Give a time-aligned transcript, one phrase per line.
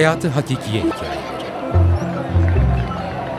[0.00, 1.44] Hayatı Hakikiye Hikayeleri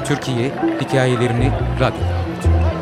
[0.05, 0.51] Türkiye
[0.81, 2.80] hikayelerini radyoda anlatıyor.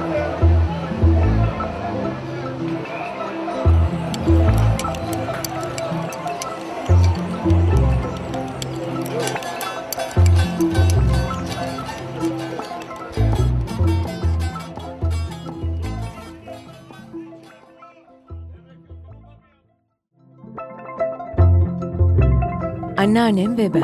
[23.00, 23.84] Anneannem ve ben.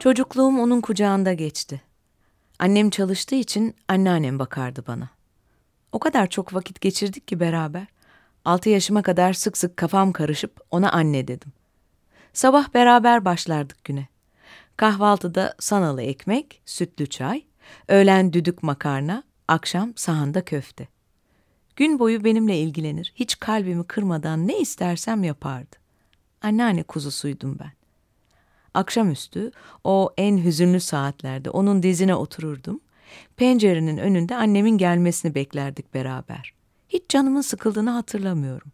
[0.00, 1.82] Çocukluğum onun kucağında geçti.
[2.58, 5.08] Annem çalıştığı için anneannem bakardı bana.
[5.92, 7.86] O kadar çok vakit geçirdik ki beraber.
[8.44, 11.52] Altı yaşıma kadar sık sık kafam karışıp ona anne dedim.
[12.32, 14.08] Sabah beraber başlardık güne.
[14.76, 17.44] Kahvaltıda sanalı ekmek, sütlü çay,
[17.88, 20.88] öğlen düdük makarna, akşam sahanda köfte.
[21.76, 25.76] Gün boyu benimle ilgilenir, hiç kalbimi kırmadan ne istersem yapardı.
[26.42, 27.72] Anneanne kuzusuydum ben.
[28.74, 29.50] Akşamüstü
[29.84, 32.80] o en hüzünlü saatlerde onun dizine otururdum.
[33.36, 36.54] Pencerenin önünde annemin gelmesini beklerdik beraber.
[36.88, 38.72] Hiç canımın sıkıldığını hatırlamıyorum.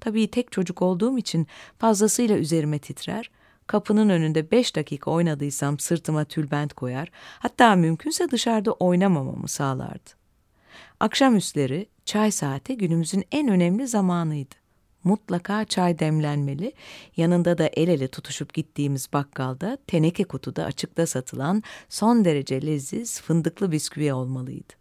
[0.00, 1.46] Tabii tek çocuk olduğum için
[1.78, 3.30] fazlasıyla üzerime titrer.
[3.66, 10.19] Kapının önünde beş dakika oynadıysam sırtıma tülbent koyar, hatta mümkünse dışarıda oynamamamı sağlardı.
[11.00, 14.54] Akşamüstleri çay saati günümüzün en önemli zamanıydı.
[15.04, 16.72] Mutlaka çay demlenmeli,
[17.16, 23.72] yanında da el ele tutuşup gittiğimiz bakkalda teneke kutuda açıkta satılan son derece leziz fındıklı
[23.72, 24.72] bisküvi olmalıydı.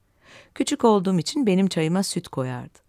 [0.56, 2.80] Küçük olduğum için benim çayıma süt koyardı.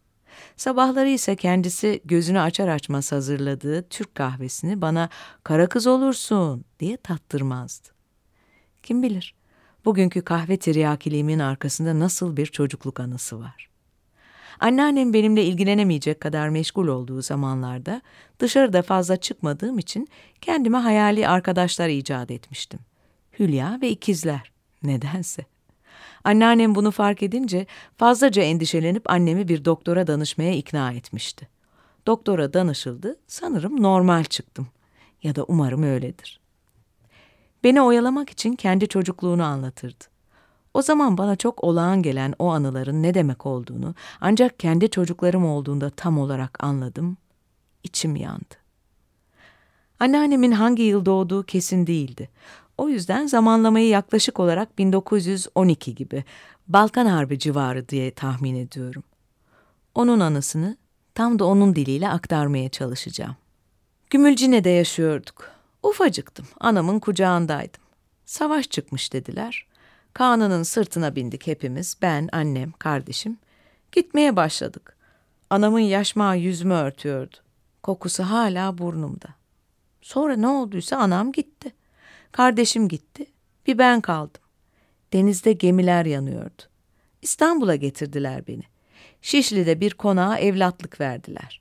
[0.57, 5.09] Sabahları ise kendisi gözünü açar açmaz hazırladığı Türk kahvesini bana
[5.45, 7.89] kara kız olursun diye tattırmazdı.
[8.83, 9.40] Kim bilir
[9.85, 13.71] bugünkü kahve tiryakiliğimin arkasında nasıl bir çocukluk anısı var.
[14.61, 18.03] Anneannem benimle ilgilenemeyecek kadar meşgul olduğu zamanlarda
[18.39, 20.09] dışarıda fazla çıkmadığım için
[20.41, 22.81] kendime hayali arkadaşlar icat etmiştim.
[23.39, 24.53] Hülya ve ikizler.
[24.83, 25.45] Nedense.
[26.25, 27.67] Anneannem bunu fark edince
[27.97, 31.49] fazlaca endişelenip annemi bir doktora danışmaya ikna etmişti.
[32.07, 34.69] Doktora danışıldı, sanırım normal çıktım.
[35.23, 36.40] Ya da umarım öyledir.
[37.65, 40.05] Beni oyalamak için kendi çocukluğunu anlatırdı.
[40.75, 45.91] O zaman bana çok olağan gelen o anıların ne demek olduğunu ancak kendi çocuklarım olduğunda
[45.91, 47.17] tam olarak anladım.
[47.85, 48.55] İçim yandı.
[50.01, 52.29] Anneannemin hangi yıl doğduğu kesin değildi.
[52.79, 56.25] O yüzden zamanlamayı yaklaşık olarak 1912 gibi
[56.69, 59.03] Balkan Harbi civarı diye tahmin ediyorum.
[59.95, 60.77] Onun anısını
[61.15, 63.37] tam da onun diliyle aktarmaya çalışacağım.
[64.11, 65.60] Gümülcine'de yaşıyorduk.
[65.83, 67.83] Ufacıktım, anamın kucağındaydım.
[68.25, 69.67] Savaş çıkmış dediler.
[70.15, 73.39] Kaan'ın sırtına bindik hepimiz, ben, annem, kardeşim.
[73.93, 74.97] Gitmeye başladık.
[75.51, 77.37] Anamın yaşmağı yüzümü örtüyordu.
[77.83, 79.29] Kokusu hala burnumda.
[80.03, 81.73] Sonra ne olduysa anam gitti.
[82.33, 83.27] Kardeşim gitti.
[83.67, 84.43] Bir ben kaldım.
[85.13, 86.63] Denizde gemiler yanıyordu.
[87.23, 88.63] İstanbul'a getirdiler beni.
[89.23, 91.61] Şişli'de bir konağa evlatlık verdiler.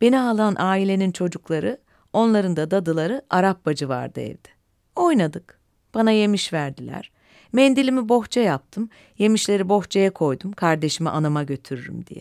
[0.00, 1.78] Beni alan ailenin çocukları,
[2.12, 4.48] onların da dadıları Arap bacı vardı evde.
[4.96, 5.60] Oynadık.
[5.94, 7.10] Bana yemiş verdiler.
[7.52, 8.88] Mendilimi bohça yaptım,
[9.18, 12.20] yemişleri bohçaya koydum, kardeşimi anama götürürüm diye.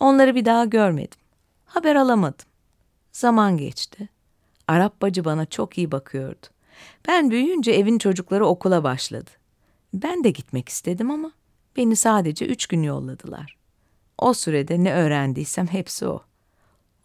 [0.00, 1.18] Onları bir daha görmedim.
[1.64, 2.46] Haber alamadım.
[3.12, 4.08] Zaman geçti.
[4.68, 6.46] Arap bacı bana çok iyi bakıyordu.
[7.08, 9.30] Ben büyüyünce evin çocukları okula başladı.
[9.94, 11.32] Ben de gitmek istedim ama
[11.76, 13.56] beni sadece üç gün yolladılar.
[14.18, 16.22] O sürede ne öğrendiysem hepsi o.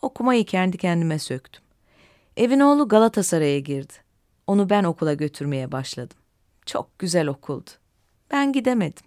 [0.02, 1.64] Okumayı kendi kendime söktüm.
[2.38, 3.94] Evin oğlu Galatasaray'a girdi.
[4.48, 6.18] Onu ben okula götürmeye başladım.
[6.66, 7.70] Çok güzel okuldu.
[8.32, 9.06] Ben gidemedim.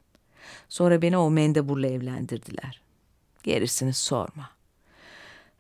[0.69, 2.81] Sonra beni o mendeburla evlendirdiler.
[3.43, 4.51] Gerisini sorma.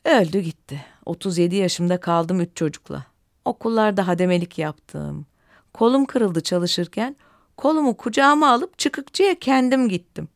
[0.04, 0.84] Öldü gitti.
[1.06, 3.06] 37 yaşımda kaldım üç çocukla.
[3.44, 5.26] Okullarda hademelik yaptım.
[5.74, 7.16] Kolum kırıldı çalışırken
[7.56, 10.28] kolumu kucağıma alıp çıkıkçıya kendim gittim.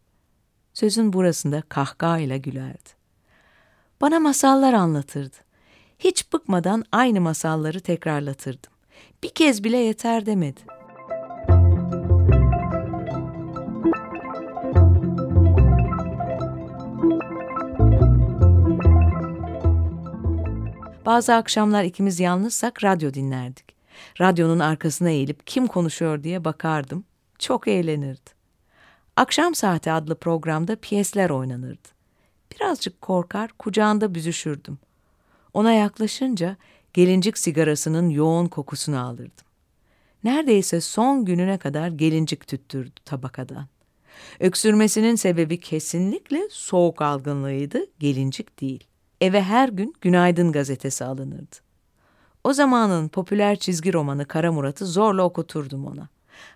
[0.75, 2.91] Sözün burasında kahkahayla gülerdi.
[4.01, 5.37] Bana masallar anlatırdı.
[5.99, 8.73] Hiç bıkmadan aynı masalları tekrarlatırdım.
[9.23, 10.61] Bir kez bile yeter demedi.
[21.07, 23.65] Bazı akşamlar ikimiz yalnızsak radyo dinlerdik.
[24.21, 27.05] Radyonun arkasına eğilip kim konuşuyor diye bakardım.
[27.39, 28.31] Çok eğlenirdi.
[29.17, 31.89] Akşam Saati adlı programda piyesler oynanırdı.
[32.53, 34.79] Birazcık korkar, kucağında büzüşürdüm.
[35.55, 36.57] Ona yaklaşınca
[36.93, 39.47] gelincik sigarasının yoğun kokusunu alırdım.
[40.25, 43.67] Neredeyse son gününe kadar gelincik tüttürdü tabakadan.
[44.41, 48.85] Öksürmesinin sebebi kesinlikle soğuk algınlığıydı, gelincik değil.
[49.21, 51.57] Eve her gün Günaydın gazetesi alınırdı.
[52.45, 56.09] O zamanın popüler çizgi romanı Kara Murat'ı zorla okuturdum ona.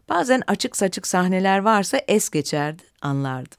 [0.08, 3.58] Bazen açık saçık sahneler varsa es geçerdi, anlardım.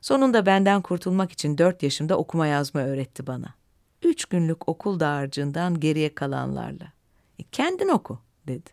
[0.00, 3.54] Sonunda benden kurtulmak için dört yaşımda okuma yazma öğretti bana.
[4.04, 6.92] Üç günlük okul dağarcığından geriye kalanlarla.
[7.38, 8.70] E, kendin oku, dedi.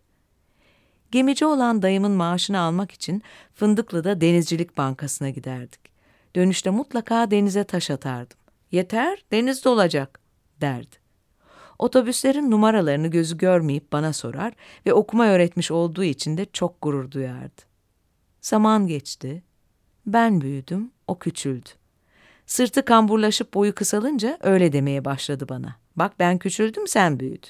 [1.11, 3.23] Gemici olan dayımın maaşını almak için
[3.53, 5.79] Fındıklı'da Denizcilik Bankası'na giderdik.
[6.35, 8.37] Dönüşte mutlaka denize taş atardım.
[8.71, 10.19] Yeter, denizde olacak,
[10.61, 10.95] derdi.
[11.79, 14.53] Otobüslerin numaralarını gözü görmeyip bana sorar
[14.85, 17.61] ve okuma öğretmiş olduğu için de çok gurur duyardı.
[18.41, 19.43] Zaman geçti,
[20.05, 21.69] ben büyüdüm, o küçüldü.
[22.51, 25.75] Sırtı kamburlaşıp boyu kısalınca öyle demeye başladı bana.
[25.95, 27.49] Bak ben küçüldüm, sen büyüdün.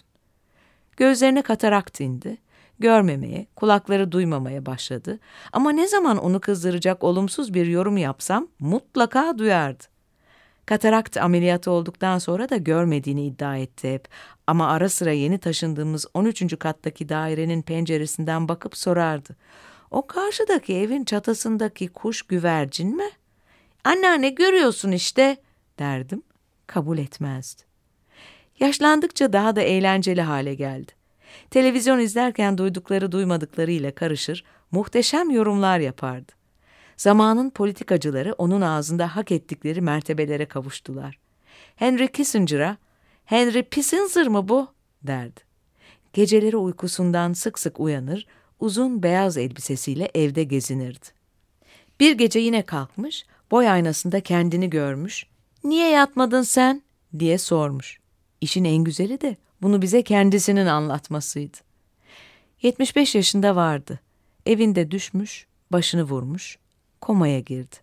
[0.98, 2.38] Gözlerine katarakt indi.
[2.80, 5.20] Görmemeye, kulakları duymamaya başladı.
[5.54, 9.84] Ama ne zaman onu kızdıracak olumsuz bir yorum yapsam mutlaka duyardı.
[10.66, 14.08] Katarakt ameliyatı olduktan sonra da görmediğini iddia etti hep.
[14.48, 16.60] Ama ara sıra yeni taşındığımız 13.
[16.60, 19.36] kattaki dairenin penceresinden bakıp sorardı.
[19.92, 23.21] O karşıdaki evin çatısındaki kuş güvercin mi?
[23.84, 25.38] Anneanne görüyorsun işte
[25.80, 26.24] derdim.
[26.68, 27.62] Kabul etmezdi.
[28.60, 30.92] Yaşlandıkça daha da eğlenceli hale geldi.
[31.50, 36.32] Televizyon izlerken duydukları duymadıklarıyla karışır, muhteşem yorumlar yapardı.
[36.98, 41.20] Zamanın politikacıları onun ağzında hak ettikleri mertebelere kavuştular.
[41.76, 42.78] Henry Kissinger'a,
[43.26, 44.68] Henry Kissinger mı bu?
[45.04, 45.40] derdi.
[46.14, 48.28] Geceleri uykusundan sık sık uyanır,
[48.60, 51.06] uzun beyaz elbisesiyle evde gezinirdi.
[52.00, 55.26] Bir gece yine kalkmış, boy aynasında kendini görmüş,
[55.64, 56.82] ''Niye yatmadın sen?''
[57.20, 58.00] diye sormuş.
[58.42, 61.58] İşin en güzeli de bunu bize kendisinin anlatmasıydı.
[62.62, 64.00] 75 yaşında vardı.
[64.46, 66.58] Evinde düşmüş, başını vurmuş,
[67.02, 67.76] komaya girdi.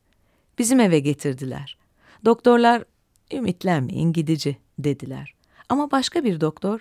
[0.59, 1.79] Bizim eve getirdiler.
[2.25, 2.85] Doktorlar,
[3.33, 5.35] ümitlenmeyin gidici dediler.
[5.69, 6.81] Ama başka bir doktor,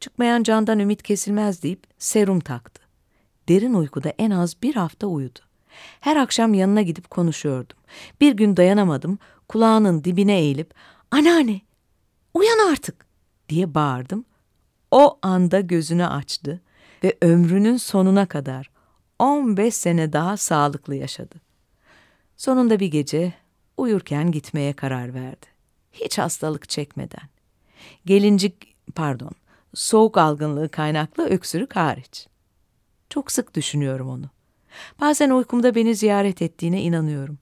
[0.00, 2.82] çıkmayan candan ümit kesilmez deyip serum taktı.
[3.48, 5.38] Derin uykuda en az bir hafta uyudu.
[6.00, 7.76] Her akşam yanına gidip konuşuyordum.
[8.20, 9.18] Bir gün dayanamadım,
[9.48, 10.74] kulağının dibine eğilip,
[11.10, 11.60] anneanne,
[12.34, 13.06] uyan artık
[13.48, 14.24] diye bağırdım.
[14.90, 16.60] O anda gözünü açtı
[17.04, 18.70] ve ömrünün sonuna kadar
[19.18, 21.34] 15 sene daha sağlıklı yaşadı.
[22.36, 23.34] Sonunda bir gece
[23.76, 25.46] uyurken gitmeye karar verdi.
[25.92, 27.28] Hiç hastalık çekmeden.
[28.06, 29.32] Gelincik, pardon,
[29.74, 32.26] soğuk algınlığı kaynaklı öksürük hariç.
[33.10, 34.30] Çok sık düşünüyorum onu.
[35.00, 37.38] Bazen uykumda beni ziyaret ettiğine inanıyorum.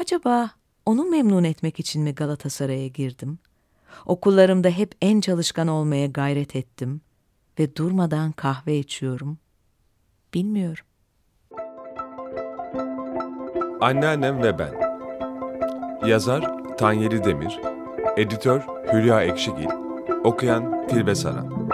[0.00, 0.50] Acaba
[0.86, 3.38] onu memnun etmek için mi Galatasaray'a girdim?
[4.06, 7.00] Okullarımda hep en çalışkan olmaya gayret ettim
[7.58, 9.38] ve durmadan kahve içiyorum.
[10.34, 10.84] Bilmiyorum.
[13.80, 14.74] Anneannem ve ben.
[16.06, 17.60] Yazar Tanyeli Demir,
[18.16, 18.62] editör
[18.92, 19.68] Hülya Ekşigil,
[20.24, 21.73] okuyan Tilbe Saran.